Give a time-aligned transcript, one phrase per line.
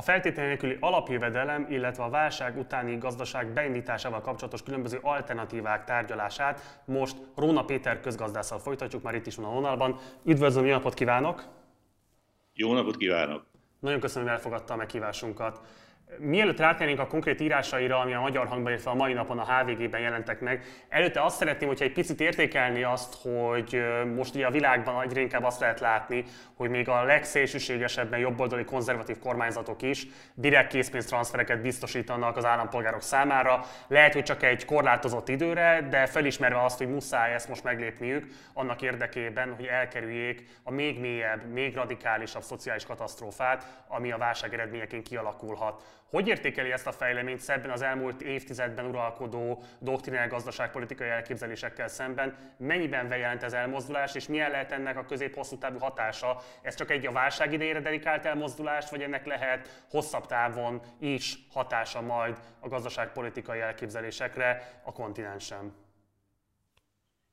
[0.00, 7.16] A feltétel nélküli alapjövedelem, illetve a válság utáni gazdaság beindításával kapcsolatos különböző alternatívák tárgyalását most
[7.36, 9.98] Róna Péter közgazdásszal folytatjuk, már itt is van a vonalban.
[10.24, 11.44] Üdvözlöm, jó napot kívánok!
[12.52, 13.46] Jó napot kívánok!
[13.80, 15.60] Nagyon köszönöm, hogy elfogadta a meghívásunkat.
[16.18, 20.00] Mielőtt rátérnénk a konkrét írásaira, ami a Magyar Hangban, illetve a mai napon a HVG-ben
[20.00, 23.82] jelentek meg, előtte azt szeretném, hogyha egy picit értékelni azt, hogy
[24.16, 26.24] most ugye a világban egyre inkább azt lehet látni,
[26.54, 33.64] hogy még a legszélsőségesebben jobboldali konzervatív kormányzatok is direkt készpénztranszfereket biztosítanak az állampolgárok számára.
[33.86, 38.82] Lehet, hogy csak egy korlátozott időre, de felismerve azt, hogy muszáj ezt most meglépniük, annak
[38.82, 45.82] érdekében, hogy elkerüljék a még mélyebb, még radikálisabb szociális katasztrófát, ami a válság eredményeként kialakulhat.
[46.10, 52.54] Hogy értékeli ezt a fejleményt szebben az elmúlt évtizedben uralkodó doktrinál gazdaságpolitikai elképzelésekkel szemben?
[52.58, 56.42] Mennyiben bejelent ez elmozdulás, és milyen lehet ennek a közép-hosszú távú hatása?
[56.62, 62.00] Ez csak egy a válság idejére dedikált elmozdulás, vagy ennek lehet hosszabb távon is hatása
[62.00, 65.72] majd a gazdaságpolitikai elképzelésekre a kontinensen?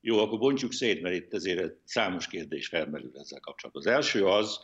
[0.02, 3.84] Jó, akkor bontsuk szét, mert itt azért számos kérdés felmerül ezzel kapcsolatban.
[3.86, 4.60] Az első az,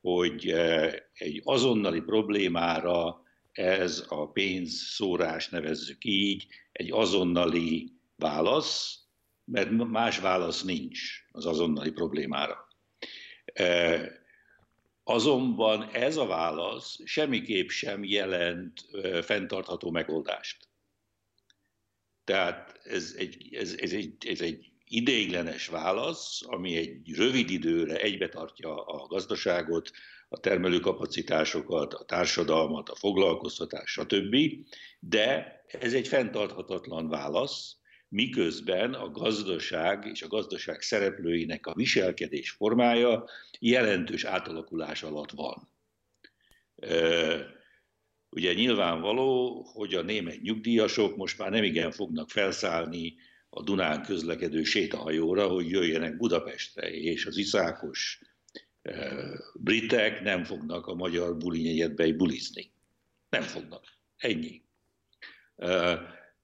[0.00, 3.28] hogy eh, egy azonnali problémára
[3.60, 8.98] ez a pénzszórás, nevezzük így, egy azonnali válasz,
[9.44, 11.00] mert más válasz nincs
[11.32, 12.68] az azonnali problémára.
[13.44, 14.00] E,
[15.04, 20.68] azonban ez a válasz semmiképp sem jelent e, fenntartható megoldást.
[22.24, 28.84] Tehát ez egy, ez, ez egy, ez egy ideiglenes válasz, ami egy rövid időre egybetartja
[28.84, 29.90] a gazdaságot,
[30.32, 34.36] a termelőkapacitásokat, a társadalmat, a foglalkoztatást, stb.
[35.00, 37.76] De ez egy fenntarthatatlan válasz,
[38.08, 43.24] miközben a gazdaság és a gazdaság szereplőinek a viselkedés formája
[43.58, 45.68] jelentős átalakulás alatt van.
[48.28, 53.14] Ugye nyilvánvaló, hogy a német nyugdíjasok most már nem igen fognak felszállni
[53.48, 58.20] a Dunán közlekedő sétahajóra, hogy jöjjenek Budapestre, és az iszákos
[59.54, 62.72] britek nem fognak a magyar bulinyegyetbe bulizni.
[63.28, 63.84] Nem fognak.
[64.16, 64.62] Ennyi.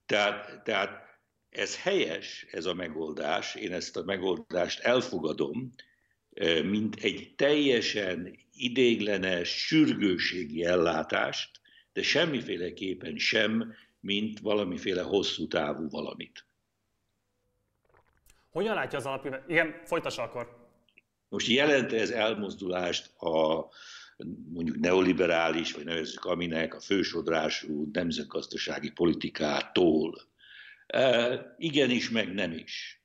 [0.06, 5.72] Tehát, tehát ez helyes, ez a megoldás, én ezt a megoldást elfogadom,
[6.62, 11.60] mint egy teljesen idéglenes sürgőségi ellátást,
[11.92, 16.46] de semmiféleképpen sem, mint valamiféle hosszú távú valamit.
[18.50, 19.44] Hogyan látja az alapján?
[19.48, 20.65] Igen, folytassa akkor.
[21.28, 23.68] Most jelent ez elmozdulást a
[24.52, 30.20] mondjuk neoliberális, vagy nevezzük aminek a fősodrású nemzetgazdasági politikától.
[30.86, 33.00] E, igenis, meg nem is.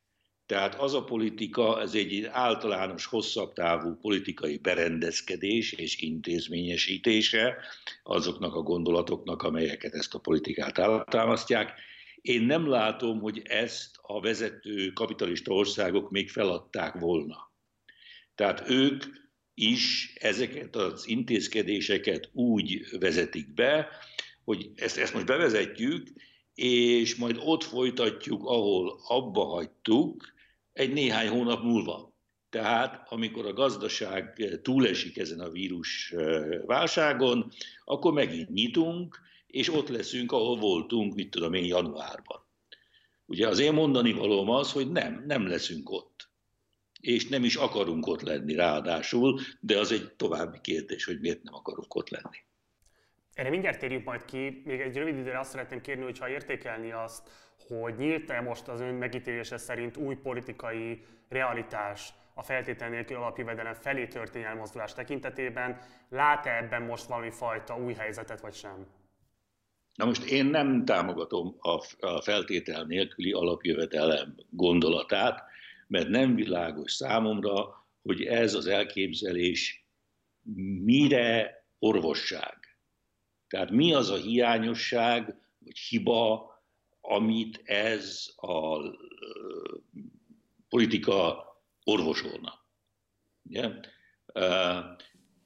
[0.46, 7.58] Tehát az a politika, ez egy általános, hosszabb távú politikai berendezkedés és intézményesítése
[8.04, 11.74] azoknak a gondolatoknak, amelyeket ezt a politikát általmaztják.
[12.22, 17.51] Én nem látom, hogy ezt a vezető kapitalista országok még feladták volna.
[18.42, 19.04] Tehát ők
[19.54, 23.88] is ezeket az intézkedéseket úgy vezetik be,
[24.44, 26.08] hogy ezt, ezt most bevezetjük,
[26.56, 30.34] és majd ott folytatjuk, ahol abba hagytuk,
[30.74, 32.14] egy néhány hónap múlva.
[32.50, 36.14] Tehát amikor a gazdaság túlesik ezen a vírus
[36.66, 37.52] válságon,
[37.86, 42.46] akkor megint nyitunk, és ott leszünk, ahol voltunk, mit tudom én, januárban.
[43.26, 46.31] Ugye az én mondani valóm az, hogy nem, nem leszünk ott
[47.02, 51.54] és nem is akarunk ott lenni ráadásul, de az egy további kérdés, hogy miért nem
[51.54, 52.38] akarunk ott lenni.
[53.34, 54.62] Erre mindjárt térjünk majd ki.
[54.66, 57.30] Még egy rövid időre azt szeretném kérni, hogyha értékelni azt,
[57.68, 64.08] hogy nyílt-e most az ön megítélése szerint új politikai realitás a feltétel nélkül alapjövedelem felé
[64.08, 65.80] történő elmozdulás tekintetében,
[66.10, 68.88] lát-e ebben most valami fajta új helyzetet, vagy sem?
[69.96, 71.56] Na most én nem támogatom
[72.00, 75.44] a feltétel nélküli alapjövedelem gondolatát,
[75.92, 79.88] mert nem világos számomra, hogy ez az elképzelés
[80.84, 82.78] mire orvosság.
[83.48, 86.50] Tehát mi az a hiányosság, vagy hiba,
[87.02, 88.80] amit ez a
[90.70, 91.46] politika
[91.84, 92.66] orvosolna.
[93.44, 93.70] Ugye?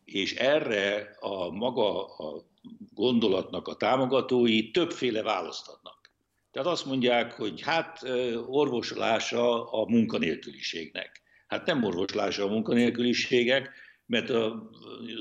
[0.04, 2.46] És erre a maga a
[2.94, 5.95] gondolatnak a támogatói többféle választ adnak.
[6.56, 8.00] Tehát azt mondják, hogy hát
[8.48, 11.22] orvoslása a munkanélküliségnek.
[11.48, 13.70] Hát nem orvoslása a munkanélküliségek,
[14.06, 14.52] mert az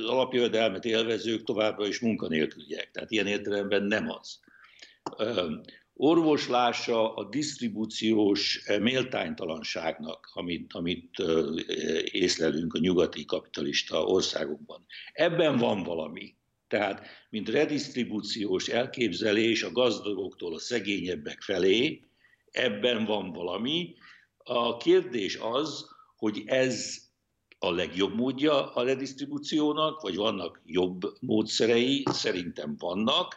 [0.07, 2.91] alapjövedelmet élvezők továbbra is munkanélküliek.
[2.91, 4.41] Tehát ilyen értelemben nem az.
[5.95, 11.19] Orvoslása a disztribúciós méltánytalanságnak, amit, amit
[12.05, 14.87] észlelünk a nyugati kapitalista országokban.
[15.13, 16.35] Ebben van valami.
[16.69, 22.05] Tehát, mint redistribúciós elképzelés a gazdagoktól a szegényebbek felé,
[22.51, 23.95] ebben van valami.
[24.39, 27.03] A kérdés az, hogy ez
[27.59, 33.37] a legjobb módja a redistribúciónak, vagy vannak jobb módszerei, szerintem vannak,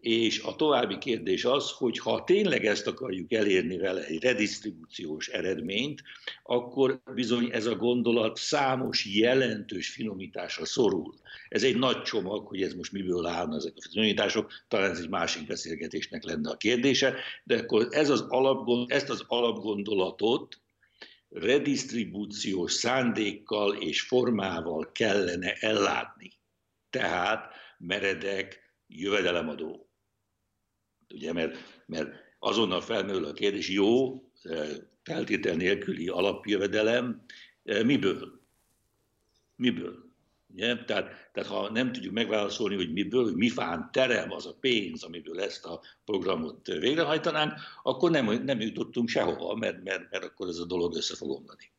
[0.00, 6.02] és a további kérdés az, hogy ha tényleg ezt akarjuk elérni vele, egy redistribúciós eredményt,
[6.42, 11.14] akkor bizony ez a gondolat számos jelentős finomításra szorul.
[11.48, 15.08] Ez egy nagy csomag, hogy ez most miből állna ezek a finomítások, talán ez egy
[15.08, 17.14] másik beszélgetésnek lenne a kérdése,
[17.44, 20.60] de akkor ez az alapgond, ezt az alapgondolatot
[21.28, 26.32] redistribúciós szándékkal és formával kellene ellátni.
[26.90, 29.89] Tehát meredek jövedelemadó.
[31.14, 34.22] Ugye, mert, mert azonnal felmerül a kérdés, jó,
[35.02, 37.24] feltétel nélküli alapjövedelem,
[37.62, 38.40] miből?
[39.56, 40.08] Miből?
[40.52, 40.84] Ugye?
[40.84, 45.02] Tehát, tehát ha nem tudjuk megválaszolni, hogy miből, hogy mi fán terem az a pénz,
[45.02, 47.52] amiből ezt a programot végrehajtanánk,
[47.82, 51.72] akkor nem, nem jutottunk sehova, mert, mert, mert akkor ez a dolog össze fog omlani.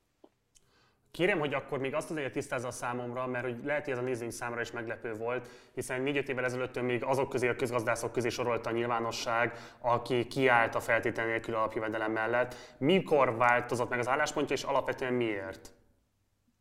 [1.12, 4.02] Kérem, hogy akkor még azt azért tisztázza a számomra, mert hogy lehet, hogy ez a
[4.02, 8.30] nézőink számára is meglepő volt, hiszen négy-öt évvel ezelőtt még azok közé, a közgazdászok közé
[8.30, 12.56] sorolta a nyilvánosság, aki kiállt a feltétel nélkül alapjövedelem mellett.
[12.78, 15.72] Mikor változott meg az álláspontja, és alapvetően miért?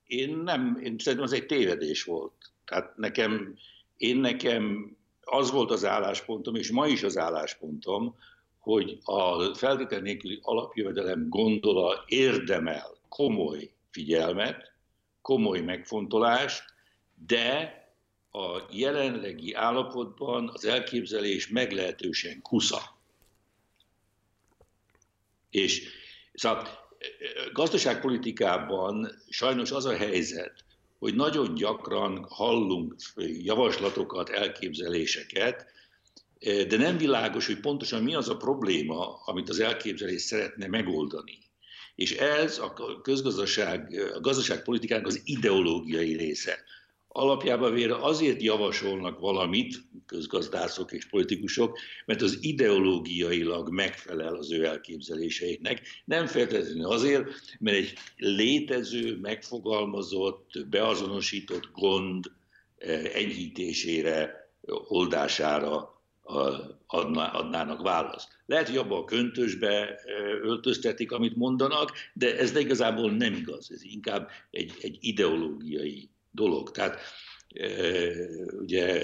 [0.07, 2.33] Én nem, én szerintem az egy tévedés volt.
[2.65, 3.55] Tehát nekem,
[3.97, 8.17] én nekem az volt az álláspontom, és ma is az álláspontom,
[8.59, 14.73] hogy a feltétel nélküli alapjövedelem gondola érdemel komoly figyelmet,
[15.23, 16.65] komoly megfontolást,
[17.27, 17.79] de
[18.31, 22.99] a jelenlegi állapotban az elképzelés meglehetősen kusza.
[25.51, 25.89] És
[26.33, 26.69] szóval
[27.53, 30.65] gazdaságpolitikában sajnos az a helyzet,
[30.99, 32.95] hogy nagyon gyakran hallunk
[33.43, 35.67] javaslatokat, elképzeléseket,
[36.41, 41.39] de nem világos, hogy pontosan mi az a probléma, amit az elképzelés szeretne megoldani.
[42.01, 46.59] És ez a közgazdaság, a gazdaságpolitikának az ideológiai része
[47.09, 49.75] alapjában véve azért javasolnak valamit,
[50.07, 55.83] közgazdászok és politikusok, mert az ideológiailag megfelel az ő elképzeléseiknek.
[56.05, 57.25] Nem feltétlenül azért,
[57.59, 62.25] mert egy létező, megfogalmazott, beazonosított gond
[62.79, 64.51] eh, enyhítésére,
[64.89, 66.00] oldására
[66.87, 68.29] adnának választ.
[68.47, 70.01] Lehet, hogy abba a köntösbe
[70.43, 73.71] öltöztetik, amit mondanak, de ez de igazából nem igaz.
[73.71, 76.71] Ez inkább egy, egy ideológiai dolog.
[76.71, 77.01] Tehát
[78.61, 79.03] ugye,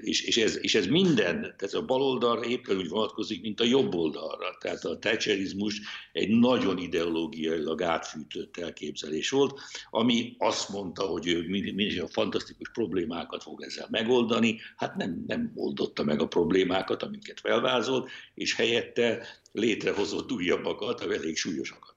[0.00, 3.94] és, és, ez, és ez minden, tehát a baloldalra éppen úgy vonatkozik, mint a jobb
[3.94, 4.56] oldalra.
[4.60, 5.80] Tehát a thatcherizmus
[6.12, 9.60] egy nagyon ideológiailag átfűtött elképzelés volt,
[9.90, 15.52] ami azt mondta, hogy ő mindig a fantasztikus problémákat fog ezzel megoldani, hát nem, nem
[15.54, 21.91] oldotta meg a problémákat, amiket felvázolt, és helyette létrehozott újabbakat, elég súlyosakat.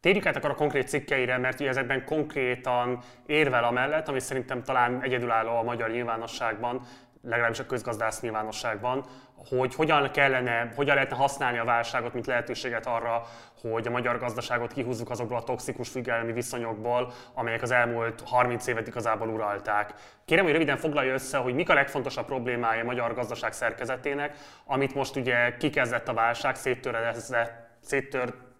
[0.00, 5.02] Térjük át akkor a konkrét cikkeire, mert ugye ezekben konkrétan érvel amellett, ami szerintem talán
[5.02, 6.82] egyedülálló a magyar nyilvánosságban,
[7.22, 9.04] legalábbis a közgazdász nyilvánosságban,
[9.48, 13.22] hogy hogyan kellene, hogyan lehetne használni a válságot, mint lehetőséget arra,
[13.60, 18.86] hogy a magyar gazdaságot kihúzzuk azokból a toxikus függelmi viszonyokból, amelyek az elmúlt 30 évet
[18.86, 19.94] igazából uralták.
[20.24, 24.94] Kérem, hogy röviden foglalja össze, hogy mik a legfontosabb problémája a magyar gazdaság szerkezetének, amit
[24.94, 26.56] most ugye kikezdett a válság,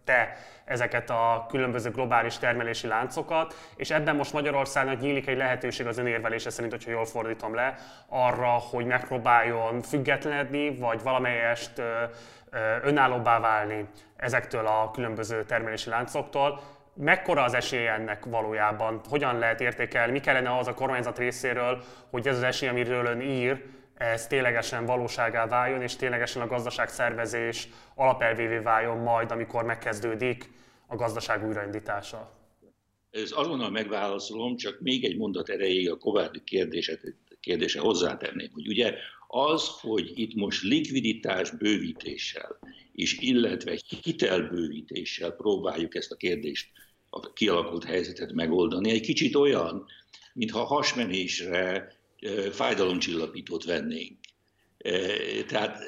[0.04, 5.98] széttörte ezeket a különböző globális termelési láncokat, és ebben most Magyarországnak nyílik egy lehetőség az
[5.98, 7.74] önérvelése szerint, hogyha jól fordítom le,
[8.08, 11.82] arra, hogy megpróbáljon függetlenedni, vagy valamelyest
[12.82, 16.60] önállóbbá válni ezektől a különböző termelési láncoktól.
[16.94, 19.00] Mekkora az esély ennek valójában?
[19.08, 20.12] Hogyan lehet értékelni?
[20.12, 23.62] Mi kellene az a kormányzat részéről, hogy ez az esély, amiről ön ír,
[24.00, 30.50] ez ténylegesen valóságá váljon, és ténylegesen a gazdaság szervezés alapelvévé váljon majd, amikor megkezdődik
[30.86, 32.38] a gazdaság újraindítása?
[33.10, 36.98] Ez azonnal megválaszolom, csak még egy mondat erejéig a Kovádi kérdése,
[37.40, 38.94] kérdése hozzátenném, hogy ugye
[39.26, 42.58] az, hogy itt most likviditás bővítéssel,
[42.92, 46.68] és illetve hitelbővítéssel próbáljuk ezt a kérdést,
[47.10, 49.86] a kialakult helyzetet megoldani, egy kicsit olyan,
[50.32, 51.98] mintha hasmenésre
[52.52, 54.18] fájdalomcsillapítót vennénk.
[55.46, 55.82] Tehát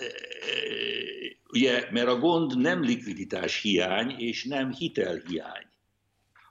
[1.49, 5.67] ugye, mert a gond nem likviditás hiány, és nem hitelhiány.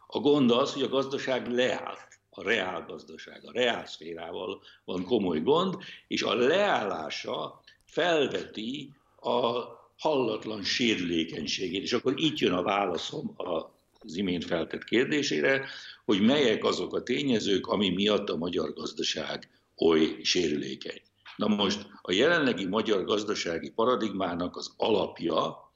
[0.08, 5.42] A gond az, hogy a gazdaság leállt, a reál gazdaság, a reál szférával van komoly
[5.42, 5.76] gond,
[6.08, 9.64] és a leállása felveti a
[9.98, 11.82] hallatlan sérülékenységét.
[11.82, 13.34] És akkor itt jön a válaszom
[14.00, 15.66] az imént feltett kérdésére,
[16.06, 19.50] hogy melyek azok a tényezők, ami miatt a magyar gazdaság
[19.82, 21.02] oly sérülékeny.
[21.36, 25.72] Na most a jelenlegi magyar gazdasági paradigmának az alapja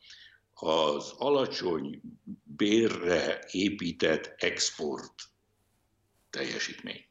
[0.53, 2.01] az alacsony
[2.43, 5.13] bérre épített export
[6.29, 7.05] teljesítmény.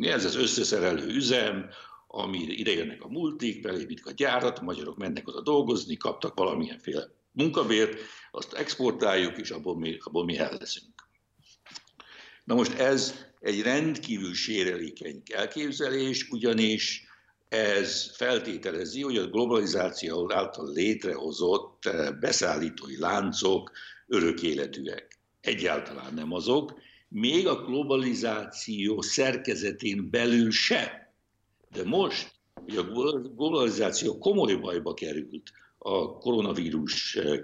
[0.00, 1.70] Ez az összeszerelő üzem,
[2.06, 7.10] ami ide jönnek a multik, felépítik a gyárat, a magyarok mennek oda dolgozni, kaptak valamilyenféle
[7.32, 8.00] munkabért,
[8.30, 11.07] azt exportáljuk, és abból mi, abból mi el leszünk.
[12.48, 17.04] Na most ez egy rendkívül sérelékeny elképzelés, ugyanis
[17.48, 23.70] ez feltételezi, hogy a globalizáció által létrehozott eh, beszállítói láncok
[24.06, 25.18] örök életűek.
[25.40, 30.88] Egyáltalán nem azok, még a globalizáció szerkezetén belül sem.
[31.72, 32.82] De most, hogy a
[33.36, 37.40] globalizáció komoly bajba került a koronavírus eh,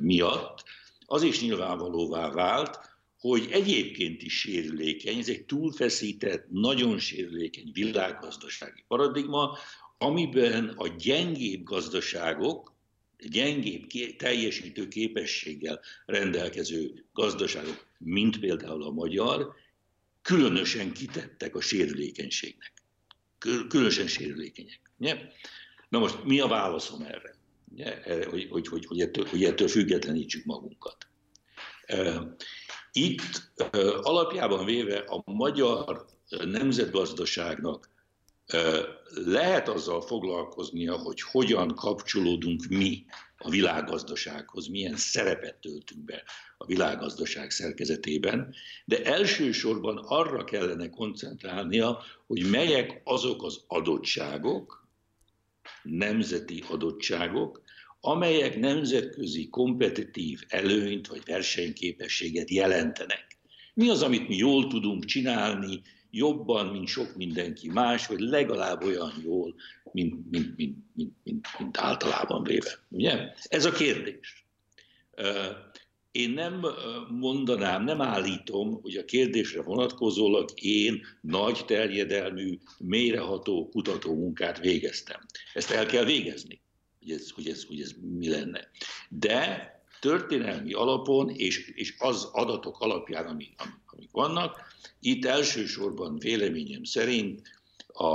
[0.00, 0.64] miatt,
[1.06, 2.90] az is nyilvánvalóvá vált,
[3.22, 9.58] hogy egyébként is sérülékeny, ez egy túlfeszített, nagyon sérülékeny világgazdasági paradigma,
[9.98, 12.74] amiben a gyengébb gazdaságok,
[13.18, 13.86] gyengébb
[14.16, 19.54] teljesítő képességgel rendelkező gazdaságok, mint például a magyar,
[20.22, 22.72] különösen kitettek a sérülékenységnek.
[23.68, 24.80] Különösen sérülékenyek.
[24.98, 25.32] Nye?
[25.88, 27.34] Na most mi a válaszom erre?
[27.74, 28.02] Nye?
[28.30, 31.06] Hogy, hogy, hogy, hogy, ettől, hogy ettől függetlenítsük magunkat.
[32.92, 33.52] Itt
[34.02, 36.06] alapjában véve a magyar
[36.44, 37.90] nemzetgazdaságnak
[39.08, 43.04] lehet azzal foglalkoznia, hogy hogyan kapcsolódunk mi
[43.38, 46.22] a világgazdasághoz, milyen szerepet töltünk be
[46.56, 54.86] a világgazdaság szerkezetében, de elsősorban arra kellene koncentrálnia, hogy melyek azok az adottságok,
[55.82, 57.62] nemzeti adottságok,
[58.04, 63.26] amelyek nemzetközi kompetitív előnyt vagy versenyképességet jelentenek.
[63.74, 69.12] Mi az, amit mi jól tudunk csinálni, jobban, mint sok mindenki más, vagy legalább olyan
[69.24, 69.54] jól,
[69.92, 72.78] mint, mint, mint, mint, mint, mint általában véve.
[72.88, 73.32] Ugye?
[73.42, 74.46] Ez a kérdés.
[76.12, 76.66] Én nem
[77.10, 85.20] mondanám, nem állítom, hogy a kérdésre vonatkozólag én nagy terjedelmű, mélyreható kutatómunkát végeztem.
[85.54, 86.61] Ezt el kell végezni
[87.02, 88.68] hogy ez, hogy ez, hogy ez mi lenne.
[89.08, 93.54] De történelmi alapon és, és az adatok alapján, amik,
[93.86, 94.60] amik vannak,
[95.00, 97.42] itt elsősorban véleményem szerint
[97.86, 98.06] a,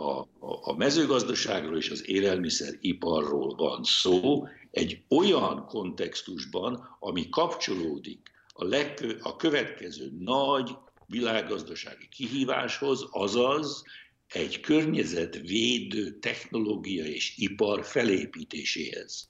[0.00, 9.16] a, a mezőgazdaságról és az élelmiszeriparról van szó, egy olyan kontextusban, ami kapcsolódik a, legkö,
[9.20, 10.76] a következő nagy
[11.06, 13.82] világgazdasági kihíváshoz, azaz
[14.32, 19.28] egy környezetvédő technológia és ipar felépítéséhez.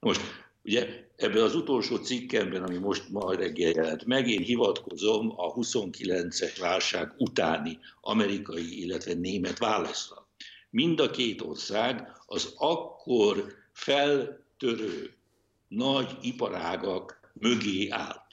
[0.00, 0.20] Most
[0.64, 6.56] ugye ebben az utolsó cikkemben, ami most ma reggel jelent meg, én hivatkozom a 29-es
[6.60, 10.28] válság utáni amerikai, illetve német válaszra.
[10.70, 15.14] Mind a két ország az akkor feltörő
[15.68, 18.25] nagy iparágak mögé állt.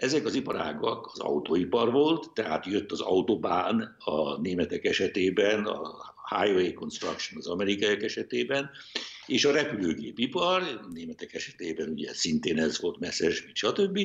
[0.00, 6.72] Ezek az iparágak az autóipar volt, tehát jött az autobán a németek esetében, a highway
[6.72, 8.70] construction az amerikaiak esetében,
[9.26, 13.98] és a repülőgépipar, a németek esetében ugye szintén ez volt Messerschmitt, stb.,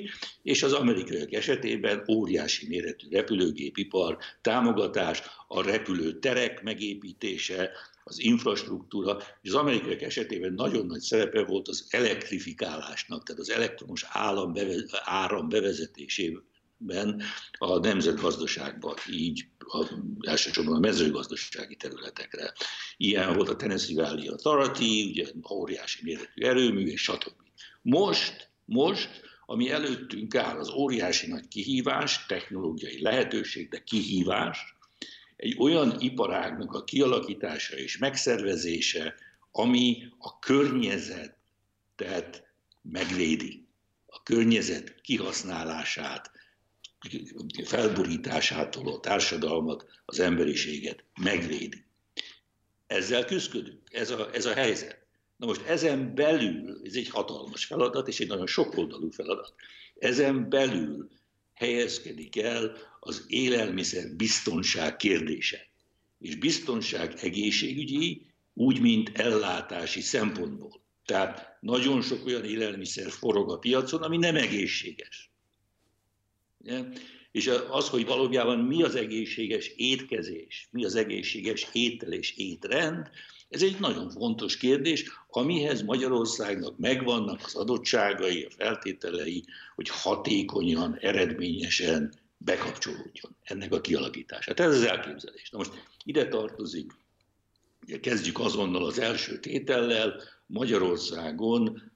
[0.43, 7.71] és az amerikaiak esetében óriási méretű repülőgépipar, támogatás, a repülőterek megépítése,
[8.07, 14.05] az infrastruktúra, és az amerikaiak esetében nagyon nagy szerepe volt az elektrifikálásnak, tehát az elektromos
[14.09, 17.21] állam beve, áram bevezetésében
[17.57, 22.53] a nemzetgazdaságban, így a, elsősorban a mezőgazdasági területekre.
[22.97, 27.33] Ilyen volt a Tennessee Valley Authority, ugye óriási méretű erőmű, és stb.
[27.81, 29.09] Most, most,
[29.45, 34.74] ami előttünk áll, az óriási nagy kihívás, technológiai lehetőség, de kihívás,
[35.35, 39.15] egy olyan iparágnak a kialakítása és megszervezése,
[39.51, 41.33] ami a környezetet
[42.81, 43.67] megvédi,
[44.05, 46.31] a környezet kihasználását,
[47.63, 51.83] felborításától a társadalmat, az emberiséget megvédi.
[52.87, 55.05] Ezzel küzdködünk, ez a, ez a helyzet.
[55.37, 59.53] Na most ezen belül, ez egy hatalmas feladat, és egy nagyon sokoldalú feladat,
[59.99, 61.09] ezen belül
[61.55, 65.67] helyezkedik el az élelmiszer biztonság kérdése.
[66.19, 68.21] És biztonság egészségügyi,
[68.53, 70.81] úgy, mint ellátási szempontból.
[71.05, 75.31] Tehát nagyon sok olyan élelmiszer forog a piacon, ami nem egészséges.
[77.31, 83.09] És az, hogy valójában mi az egészséges étkezés, mi az egészséges étel és étrend,
[83.49, 89.43] ez egy nagyon fontos kérdés, amihez Magyarországnak megvannak az adottságai, a feltételei,
[89.75, 94.59] hogy hatékonyan, eredményesen bekapcsolódjon ennek a kialakítását.
[94.59, 95.49] Ez az elképzelés.
[95.49, 95.71] Na most
[96.03, 96.91] ide tartozik,
[97.81, 101.91] ugye kezdjük azonnal az első tétellel, Magyarországon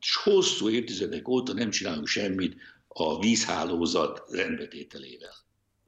[0.00, 2.56] és hosszú évtizedek óta nem csinálunk semmit
[2.88, 5.34] a vízhálózat rendbetételével.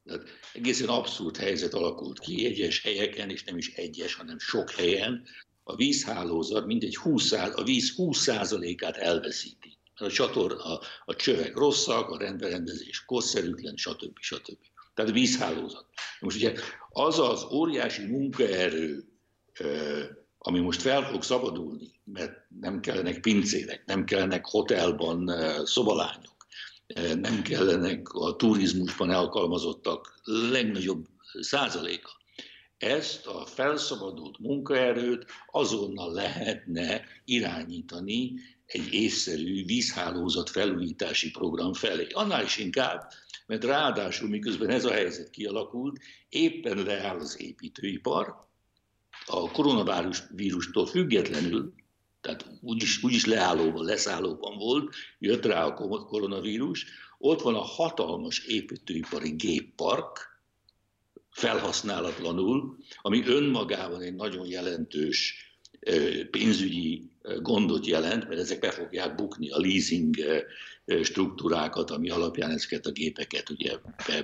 [0.04, 5.25] Tehát egészen abszurd helyzet alakult ki egyes helyeken, és nem is egyes, hanem sok helyen.
[5.62, 9.78] A vízhálózat mindegy 20, a víz 20%-át elveszíti.
[9.96, 14.18] A, csator, a, a csövek rosszak, a rendberendezés korszerűtlen, stb.
[14.20, 14.58] stb.
[14.94, 15.87] Tehát a vízhálózat.
[16.20, 16.54] Most ugye
[16.90, 19.04] az az óriási munkaerő,
[20.38, 25.30] ami most fel fog szabadulni, mert nem kellenek pincérek, nem kellenek hotelban
[25.64, 26.43] szobalányok,
[27.20, 31.06] nem kellenek a turizmusban alkalmazottak legnagyobb
[31.40, 32.10] százaléka.
[32.78, 38.32] Ezt a felszabadult munkaerőt azonnal lehetne irányítani
[38.66, 42.06] egy észszerű vízhálózat felújítási program felé.
[42.12, 43.10] Annál is inkább,
[43.46, 45.98] mert ráadásul miközben ez a helyzet kialakult,
[46.28, 48.46] éppen leáll az építőipar,
[49.26, 51.74] a koronavírustól függetlenül,
[52.25, 56.87] tehát úgyis, úgyis leállóban, leszállóban volt, jött rá a koronavírus,
[57.19, 60.33] ott van a hatalmas építőipari géppark,
[61.31, 65.37] felhasználatlanul, ami önmagában egy nagyon jelentős
[66.31, 70.16] pénzügyi gondot jelent, mert ezek be fogják bukni a leasing
[71.02, 73.78] struktúrákat, ami alapján ezeket a gépeket ugye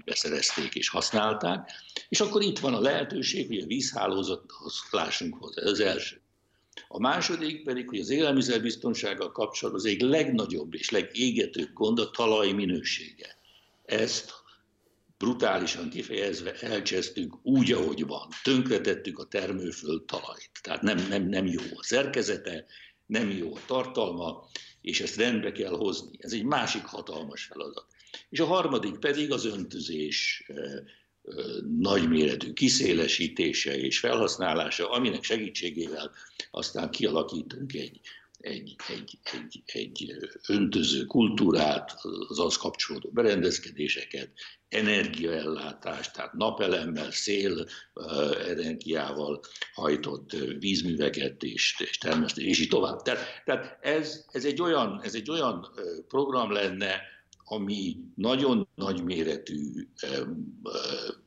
[0.05, 1.71] beszerezték és használták.
[2.09, 5.63] És akkor itt van a lehetőség, hogy a vízhálózathoz lássunk hozzá.
[5.63, 6.21] Ez az első.
[6.89, 12.53] A második pedig, hogy az élelmiszerbiztonsággal kapcsolatban az egyik legnagyobb és legégetőbb gond a talaj
[12.53, 13.37] minősége.
[13.85, 14.33] Ezt
[15.19, 18.29] brutálisan kifejezve elcsesztük úgy, ahogy van.
[18.43, 20.51] Tönkretettük a termőföld talajt.
[20.63, 22.67] Tehát nem, nem, nem jó a szerkezete,
[23.07, 24.49] nem jó a tartalma,
[24.81, 26.11] és ezt rendbe kell hozni.
[26.19, 27.87] Ez egy másik hatalmas feladat.
[28.31, 30.47] És a harmadik pedig az öntözés
[31.79, 36.11] nagyméretű kiszélesítése és felhasználása, aminek segítségével
[36.51, 38.01] aztán kialakítunk egy,
[38.41, 40.15] egy, egy, egy, egy
[40.49, 44.31] öntöző kultúrát, az az kapcsolódó berendezkedéseket,
[44.69, 47.67] energiaellátást, tehát napelemmel, szél
[48.49, 49.41] energiával
[49.75, 53.03] hajtott vízműveket és, és termesztés, és így tovább.
[53.03, 55.67] Tehát, tehát ez, ez, egy olyan, ez egy olyan
[56.09, 57.01] program lenne,
[57.53, 59.89] ami nagyon nagy méretű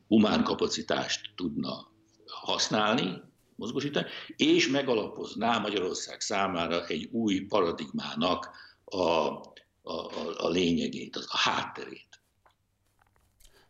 [0.08, 1.92] humán kapacitást tudna
[2.26, 3.22] használni,
[3.56, 4.06] mozgósítani,
[4.36, 8.50] és megalapozná Magyarország számára egy új paradigmának
[8.84, 12.08] a, a, a, lényegét, a hátterét.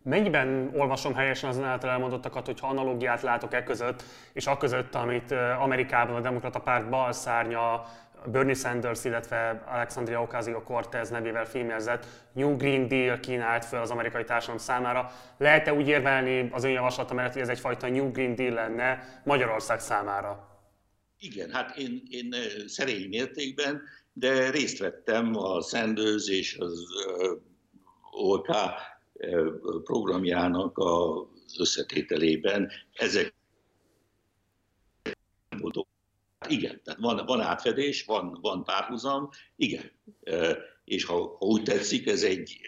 [0.02, 5.30] Mennyiben olvasom helyesen az által elmondottakat, hogyha analógiát látok e között, és a között, amit
[5.60, 7.84] Amerikában a Demokrata Párt balszárnya
[8.26, 14.60] Bernie Sanders, illetve Alexandria Ocasio-Cortez nevével fémjelzett New Green Deal kínált fel az amerikai társadalom
[14.60, 15.10] számára.
[15.38, 19.80] Lehet-e úgy érvelni az ön javaslata mellett, hogy ez egyfajta New Green Deal lenne Magyarország
[19.80, 20.48] számára?
[21.18, 22.34] Igen, hát én, én
[22.66, 23.82] szerény mértékben,
[24.12, 26.84] de részt vettem a Sanders és az
[28.10, 28.48] OK
[29.84, 32.70] programjának az összetételében.
[32.92, 33.34] Ezek
[36.50, 39.90] igen, tehát van, van átfedés, van, van párhuzam, igen.
[40.84, 42.60] És ha, ha úgy tetszik, ez egy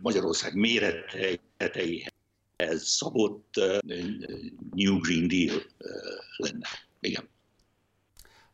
[0.00, 2.02] Magyarország méreteihez
[2.82, 3.60] szabott
[4.74, 5.62] New Green Deal
[6.36, 6.66] lenne.
[7.00, 7.28] Igen.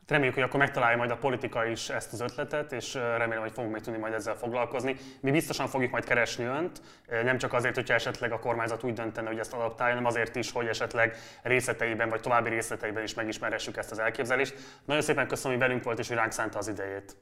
[0.09, 3.73] Reméljük, hogy akkor megtalálja majd a politika is ezt az ötletet, és remélem, hogy fogunk
[3.73, 4.97] még tudni majd ezzel foglalkozni.
[5.21, 9.29] Mi biztosan fogjuk majd keresni önt, nem csak azért, hogyha esetleg a kormányzat úgy döntene,
[9.29, 13.91] hogy ezt adaptálja, hanem azért is, hogy esetleg részleteiben vagy további részleteiben is megismerhessük ezt
[13.91, 14.55] az elképzelést.
[14.85, 17.17] Nagyon szépen köszönöm, hogy velünk volt, és hogy ránk szánta az idejét.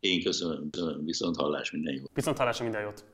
[0.00, 1.04] Én köszönöm, köszönöm.
[1.04, 2.10] viszont hallás minden jót.
[2.14, 3.04] Viszont hallás minden jót.